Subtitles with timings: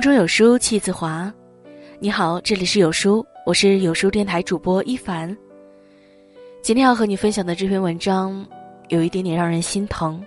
[0.00, 1.30] 腹中有书气自华。
[1.98, 5.36] 你好，这里是有书，我是有书电台主播一凡。
[6.62, 8.42] 今天要和你分享的这篇文章，
[8.88, 10.24] 有一点点让人心疼。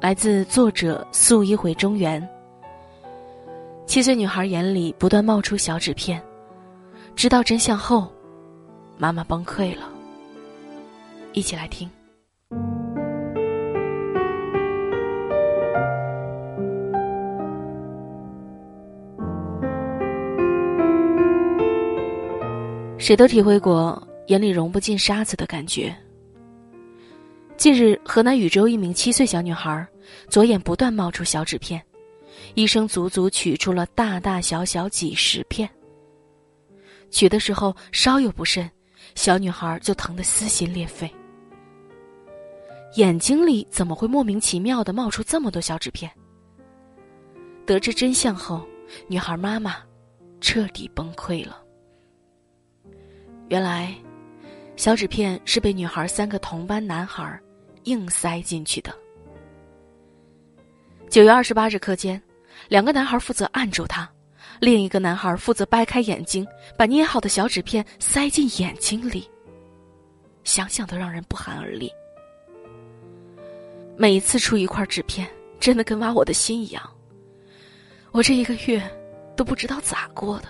[0.00, 2.26] 来自作者素一回中原。
[3.84, 6.18] 七岁女孩眼里不断冒出小纸片，
[7.14, 8.10] 知道真相后，
[8.96, 9.82] 妈妈崩溃了。
[11.34, 11.90] 一起来听。
[23.06, 25.96] 谁都体会过眼里容不进沙子的感觉。
[27.56, 29.86] 近日，河南禹州一名七岁小女孩
[30.28, 31.80] 左眼不断冒出小纸片，
[32.54, 35.70] 医生足足取出了大大小小几十片。
[37.08, 38.68] 取的时候稍有不慎，
[39.14, 41.08] 小女孩就疼得撕心裂肺。
[42.96, 46.10] 眼睛里怎么会莫名其妙的冒出这么多小纸片？
[47.64, 48.66] 得知真相后，
[49.06, 49.76] 女孩妈妈
[50.40, 51.62] 彻底崩溃了。
[53.48, 53.94] 原来，
[54.74, 57.40] 小纸片是被女孩三个同班男孩
[57.84, 58.92] 硬塞进去的。
[61.08, 62.20] 九月二十八日课间，
[62.68, 64.10] 两个男孩负责按住她，
[64.58, 66.44] 另一个男孩负责掰开眼睛，
[66.76, 69.30] 把捏好的小纸片塞进眼睛里。
[70.42, 71.88] 想想都让人不寒而栗。
[73.96, 75.28] 每一次出一块纸片，
[75.60, 76.82] 真的跟挖我的心一样。
[78.10, 78.82] 我这一个月
[79.36, 80.48] 都不知道咋过的。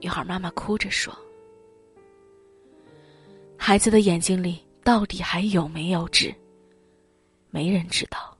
[0.00, 1.16] 女孩妈妈哭着说。
[3.60, 6.34] 孩子的眼睛里到底还有没有纸？
[7.50, 8.34] 没人知道。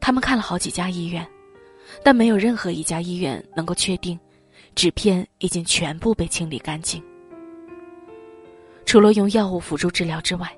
[0.00, 1.24] 他们看了好几家医院，
[2.02, 4.18] 但没有任何一家医院能够确定，
[4.74, 7.00] 纸片已经全部被清理干净。
[8.84, 10.50] 除了用药物辅助治疗之外，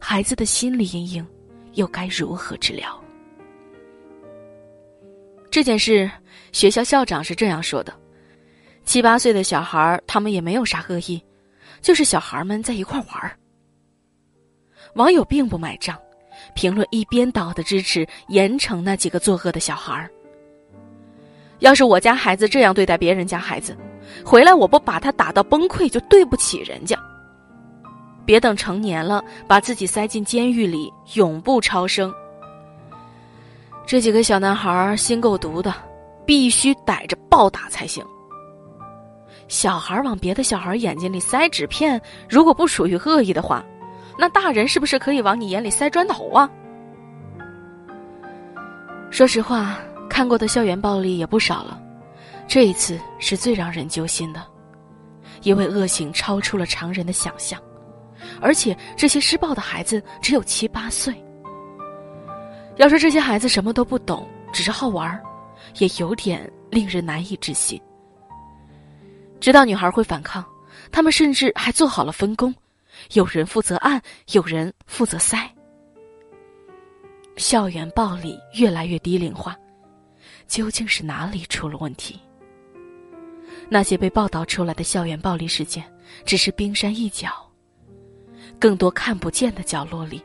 [0.00, 1.26] 孩子的心理阴影
[1.74, 3.00] 又该如何治疗？
[5.50, 6.10] 这件事，
[6.52, 7.94] 学校校长是这样说的：
[8.84, 11.22] 七八岁的小孩，他们也没有啥恶意。
[11.80, 13.36] 就是小孩们在一块玩儿。
[14.94, 15.96] 网友并不买账，
[16.54, 20.10] 评论一边倒的支持严惩那几个作恶的小孩儿。
[21.58, 23.76] 要是我家孩子这样对待别人家孩子，
[24.24, 26.96] 回来我不把他打到崩溃就对不起人家。
[28.24, 32.12] 别等成年了，把自己塞进监狱里，永不超生。
[33.86, 35.74] 这几个小男孩心够毒的，
[36.26, 38.04] 必须逮着暴打才行。
[39.48, 43.64] 小孩往别的小孩眼睛里塞纸片，如果不属于恶意的话，
[44.18, 46.48] 那大人是不是可以往你眼里塞砖头啊？
[49.10, 51.80] 说实话，看过的校园暴力也不少了，
[52.46, 54.46] 这一次是最让人揪心的，
[55.42, 57.58] 因为恶行超出了常人的想象，
[58.42, 61.14] 而且这些施暴的孩子只有七八岁。
[62.76, 65.18] 要说这些孩子什么都不懂，只是好玩，
[65.78, 67.80] 也有点令人难以置信。
[69.48, 70.44] 知道女孩会反抗，
[70.92, 72.54] 他们甚至还做好了分工，
[73.14, 75.50] 有人负责按，有人负责塞。
[77.38, 79.56] 校园暴力越来越低龄化，
[80.46, 82.20] 究竟是哪里出了问题？
[83.70, 85.82] 那些被报道出来的校园暴力事件，
[86.26, 87.30] 只是冰山一角。
[88.58, 90.22] 更多看不见的角落里，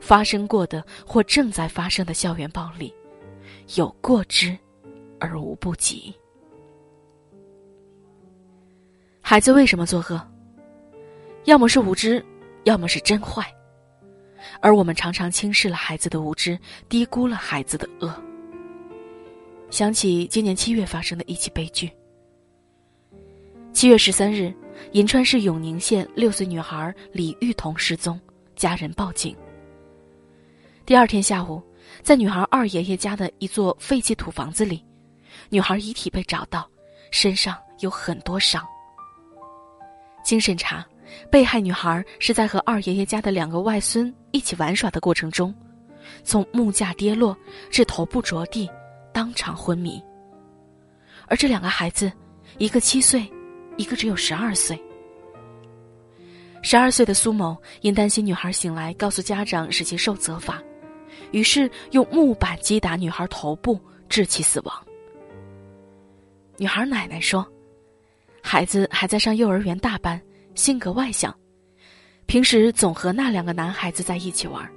[0.00, 2.94] 发生过的或正在发生的校园暴力，
[3.74, 4.56] 有过之
[5.18, 6.14] 而无不及。
[9.32, 10.20] 孩子为什么作恶？
[11.44, 12.22] 要么是无知，
[12.64, 13.42] 要么是真坏。
[14.60, 18.14] 而我们常常轻视了孩子的无知，低估了孩子的恶。
[19.70, 21.90] 想起今年七月发生的一起悲剧。
[23.72, 24.52] 七月十三日，
[24.90, 28.20] 银川市永宁县六岁女孩李玉彤失踪，
[28.54, 29.34] 家人报警。
[30.84, 31.62] 第二天下午，
[32.02, 34.84] 在女孩二爷爷家的一座废弃土房子里，
[35.48, 36.68] 女孩遗体被找到，
[37.10, 38.62] 身上有很多伤。
[40.22, 40.86] 经审查，
[41.30, 45.54] 被害女孩是在和二爷爷家的两个外孙一起玩耍的过程中，
[46.24, 47.36] 从木架跌落
[47.70, 48.70] 至头部着地，
[49.12, 50.02] 当场昏迷。
[51.26, 52.10] 而这两个孩子，
[52.58, 53.30] 一个七岁，
[53.76, 54.80] 一个只有十二岁。
[56.62, 60.62] 十二岁的苏某因担心女孩醒来告诉家长使其受责罚，
[61.32, 64.86] 于是用木板击打女孩头部，致其死亡。
[66.58, 67.46] 女孩奶奶说。
[68.42, 70.20] 孩子还在上幼儿园大班，
[70.54, 71.34] 性格外向，
[72.26, 74.68] 平时总和那两个男孩子在一起玩，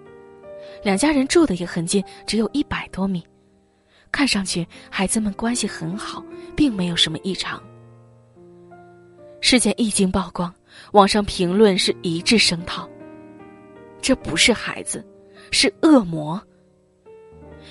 [0.84, 3.26] 两家人住的也很近，只有一百多米，
[4.12, 6.24] 看上去孩子们关系很好，
[6.56, 7.62] 并没有什么异常。
[9.42, 10.54] 事件一经曝光，
[10.94, 12.90] 网上评论是一致声讨：
[14.02, 15.06] 这不是孩子，
[15.52, 16.42] 是恶魔。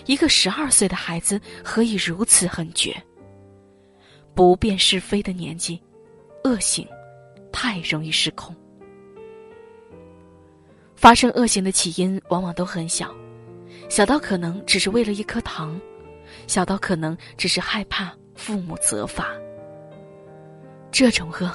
[0.07, 2.95] 一个十二岁的孩子何以如此狠绝？
[4.35, 5.81] 不辨是非的年纪，
[6.43, 6.87] 恶行
[7.53, 8.55] 太容易失控。
[10.97, 13.15] 发生恶行的起因往往都很小，
[13.89, 15.79] 小到可能只是为了一颗糖，
[16.47, 19.29] 小到可能只是害怕父母责罚。
[20.91, 21.51] 这种恶，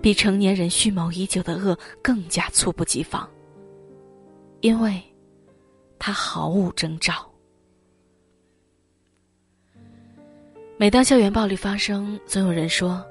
[0.00, 3.28] 比成年人蓄谋已久的恶更加猝不及防，
[4.60, 5.00] 因为，
[5.98, 7.29] 它毫无征兆。
[10.80, 13.06] 每当校园暴力发生，总有人说，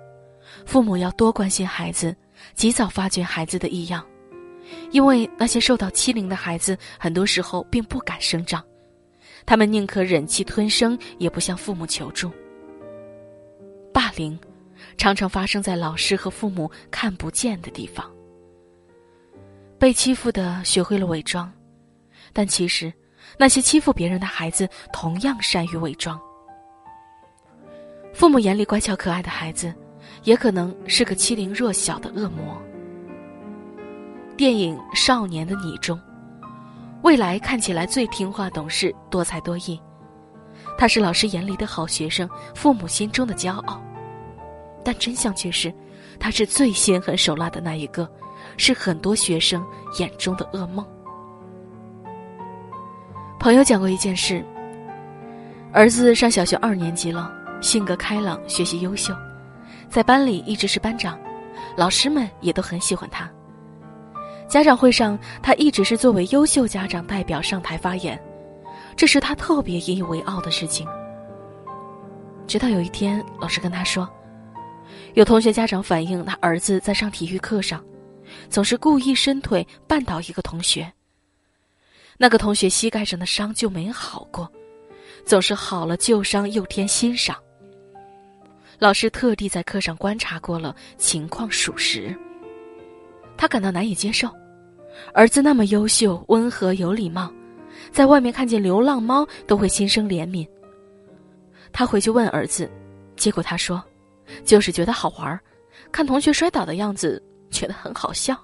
[0.65, 2.15] 父母要多关心孩子，
[2.55, 4.03] 及早发觉孩子的异样，
[4.89, 8.59] 因为那些受到欺凌的孩子，很多时候并不敢声张，
[9.45, 12.31] 他们宁可忍气吞声，也不向父母求助。
[13.93, 14.35] 霸凌，
[14.97, 18.11] 常常发生在老师和父母看不见的地方。
[19.77, 21.53] 被欺负的学会了伪装，
[22.33, 22.91] 但其实，
[23.37, 26.19] 那些欺负别人的孩子同样善于伪装。
[28.19, 29.73] 父母眼里乖巧可爱的孩子，
[30.25, 32.61] 也可能是个欺凌弱小的恶魔。
[34.35, 35.97] 电影《少年的你》中，
[37.01, 39.79] 未来看起来最听话、懂事、多才多艺，
[40.77, 43.81] 他是老师眼里的好学生，父母心中的骄傲。
[44.83, 45.73] 但真相却是，
[46.19, 48.05] 他是最心狠手辣的那一个，
[48.57, 49.65] 是很多学生
[49.97, 50.85] 眼中的噩梦。
[53.39, 54.43] 朋友讲过一件事：
[55.71, 57.38] 儿子上小学二年级了。
[57.61, 59.13] 性格开朗，学习优秀，
[59.89, 61.19] 在班里一直是班长，
[61.75, 63.29] 老师们也都很喜欢他。
[64.47, 68.19] 家长会上，他一直是作为优秀家长代表上台发言，
[68.95, 70.87] 这是他特别引以为傲的事情。
[72.47, 74.09] 直到有一天，老师跟他说，
[75.13, 77.83] 有同学家长反映他儿子在上体育课上，
[78.49, 80.91] 总是故意伸腿绊倒一个同学，
[82.17, 84.51] 那个同学膝盖上的伤就没好过，
[85.25, 87.35] 总是好了旧伤又添新伤。
[88.79, 92.15] 老师特地在课上观察过了，情况属实。
[93.35, 94.29] 他感到难以接受，
[95.13, 97.29] 儿子那么优秀、温和、有礼貌，
[97.91, 100.47] 在外面看见流浪猫都会心生怜悯。
[101.73, 102.71] 他回去问儿子，
[103.17, 103.83] 结果他说
[104.45, 105.37] ：“就是觉得好玩，
[105.91, 107.21] 看同学摔倒的样子，
[107.51, 108.37] 觉得很好笑。”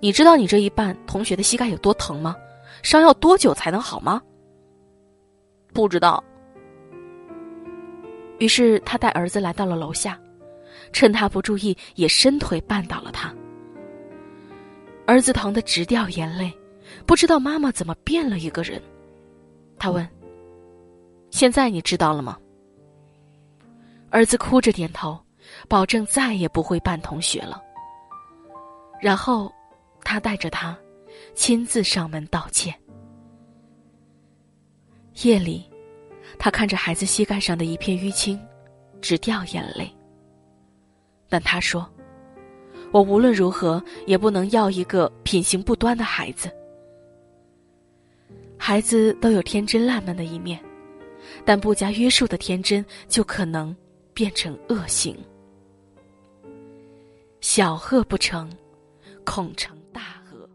[0.00, 2.34] 你知道你这一绊，同学的膝盖有多疼吗？
[2.82, 4.22] 伤要多久才能好吗？
[5.74, 6.24] 不知道。
[8.38, 10.18] 于是他带儿子来到了楼下，
[10.92, 13.34] 趁他不注意，也伸腿绊倒了他。
[15.06, 16.52] 儿子疼得直掉眼泪，
[17.06, 18.80] 不知道妈妈怎么变了一个人。
[19.78, 20.06] 他问
[21.30, 22.38] ：“现在你知道了吗？”
[24.10, 25.18] 儿子哭着点头，
[25.68, 27.62] 保证再也不会绊同学了。
[29.00, 29.52] 然后，
[30.02, 30.76] 他带着他，
[31.34, 32.74] 亲自上门道歉。
[35.22, 35.64] 夜里。
[36.38, 38.40] 他看着孩子膝盖上的一片淤青，
[39.00, 39.92] 直掉眼泪。
[41.28, 41.86] 但他说
[42.92, 46.50] ：“我无论如何也不能要一个品行不端的孩子。
[48.56, 50.58] 孩子都有天真烂漫的一面，
[51.44, 53.76] 但不加约束的天真就可能
[54.14, 55.16] 变成恶行。
[57.40, 58.50] 小恶不成，
[59.24, 60.48] 恐成大恶。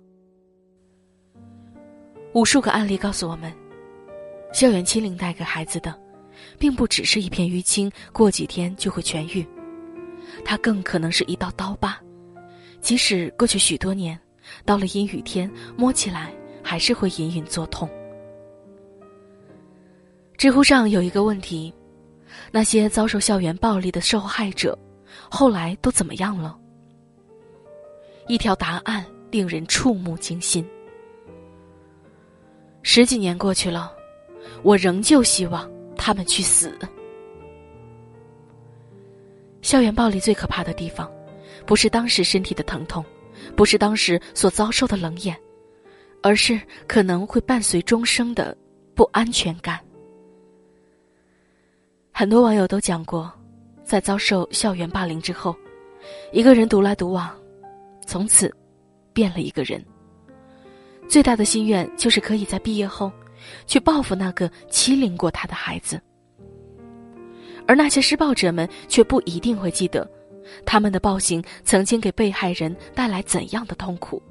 [2.33, 3.53] 无数个案例告诉我们。”
[4.53, 5.93] 校园欺凌带给孩子的，
[6.59, 9.45] 并不只是一片淤青，过几天就会痊愈。
[10.45, 11.99] 它更可能是一道刀疤，
[12.79, 14.17] 即使过去许多年，
[14.63, 16.31] 到了阴雨天，摸起来
[16.63, 17.89] 还是会隐隐作痛。
[20.37, 21.73] 知乎上有一个问题：
[22.51, 24.77] 那些遭受校园暴力的受害者，
[25.29, 26.55] 后来都怎么样了？
[28.27, 30.63] 一条答案令人触目惊心。
[32.83, 33.91] 十几年过去了。
[34.61, 36.77] 我仍旧希望他们去死。
[39.61, 41.09] 校园暴力最可怕的地方，
[41.65, 43.03] 不是当时身体的疼痛，
[43.55, 45.37] 不是当时所遭受的冷眼，
[46.21, 48.55] 而是可能会伴随终生的
[48.93, 49.79] 不安全感。
[52.11, 53.31] 很多网友都讲过，
[53.83, 55.55] 在遭受校园霸凌之后，
[56.31, 57.33] 一个人独来独往，
[58.05, 58.53] 从此
[59.13, 59.83] 变了一个人。
[61.07, 63.11] 最大的心愿就是可以在毕业后。
[63.65, 66.01] 去报复那个欺凌过他的孩子，
[67.67, 70.09] 而那些施暴者们却不一定会记得，
[70.65, 74.21] 他们的暴行曾经给被害人带来怎样的痛苦。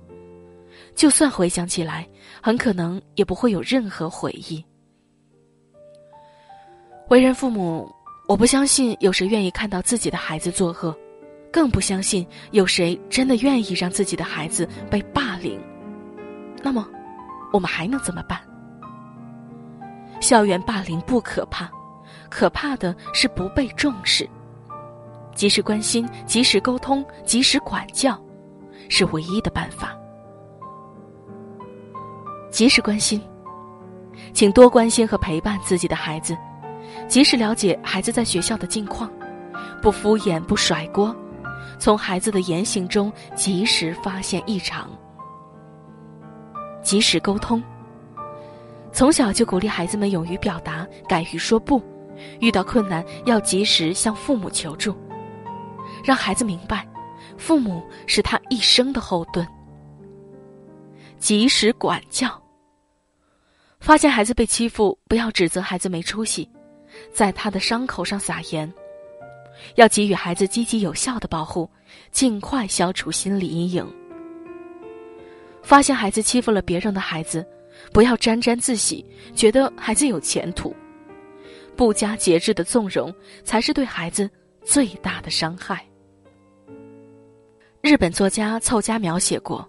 [0.95, 2.07] 就算回想起来，
[2.43, 4.63] 很可能也不会有任何回忆。
[7.09, 7.91] 为人父母，
[8.29, 10.95] 我不相信有谁愿意看到自己的孩子作恶，
[11.51, 15.59] 更不相信有谁真的愿意让自己的孩子被霸凌。
[16.63, 16.87] 那么，
[17.53, 18.41] 我们还能怎么办？
[20.33, 21.71] 校园霸凌不可怕，
[22.31, 24.27] 可怕的是不被重视。
[25.35, 28.19] 及时关心，及时沟通，及时管教，
[28.89, 29.95] 是唯一的办法。
[32.51, 33.21] 及时关心，
[34.33, 36.35] 请多关心和陪伴自己的孩子，
[37.07, 39.13] 及时了解孩子在学校的近况，
[39.83, 41.15] 不敷衍，不甩锅，
[41.79, 44.89] 从孩子的言行中及时发现异常。
[46.83, 47.63] 及时沟通，
[48.93, 51.83] 从小就鼓励孩子们勇于表达，敢于说不，
[52.41, 54.95] 遇到困难要及时向父母求助。
[56.05, 56.87] 让孩子明白，
[57.39, 59.47] 父母是他一生的后盾。
[61.19, 62.41] 及时管教。
[63.81, 66.49] 发现孩子被欺负，不要指责孩子没出息，
[67.13, 68.73] 在他的伤口上撒盐，
[69.77, 71.69] 要给予孩子积极有效的保护，
[72.11, 73.93] 尽快消除心理阴影。
[75.63, 77.47] 发现孩子欺负了别人的孩子，
[77.93, 80.75] 不要沾沾自喜，觉得孩子有前途，
[81.77, 84.29] 不加节制的纵容，才是对孩子
[84.65, 85.85] 最大的伤害。
[87.83, 89.69] 日本作家凑佳描写过：“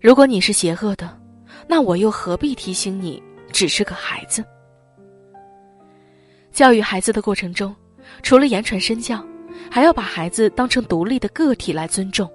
[0.00, 1.20] 如果你是邪恶的，
[1.68, 4.42] 那我又何必提醒你只是个孩子？”
[6.52, 7.74] 教育孩子的过程中，
[8.22, 9.22] 除了言传身教，
[9.68, 12.30] 还要把孩子当成独立的个体来尊重，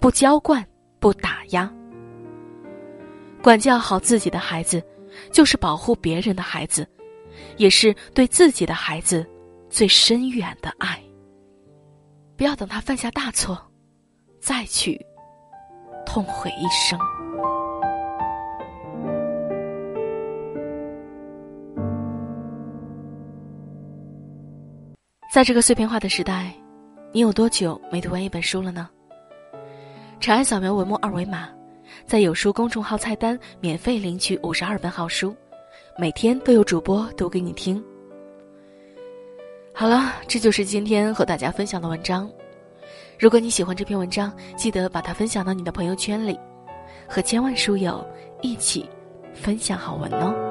[0.00, 0.66] 不娇惯，
[0.98, 1.70] 不打压。
[3.42, 4.82] 管教好自己的孩子，
[5.32, 6.86] 就是保护别人的孩子，
[7.56, 9.26] 也是对自己的孩子
[9.68, 11.00] 最深远的爱。
[12.36, 13.58] 不要等他犯下大错。
[14.40, 14.98] 再去
[16.06, 16.98] 痛悔一生。
[25.30, 26.54] 在这个碎片化的时代，
[27.12, 28.88] 你有多久没读完一本书了呢？
[30.18, 31.50] 长按扫描文末二维码，
[32.06, 35.34] 在有书公众号菜单免费领取五十二本好书，
[35.98, 37.82] 每天都有主播读给你听。
[39.72, 42.30] 好了，这就是今天和大家分享的文章。
[43.18, 46.38] 如果你喜欢这篇文章，记得把它分享到你的朋友圈里，
[47.06, 48.04] 和千万书友
[48.42, 48.88] 一起
[49.34, 50.49] 分享好文哦。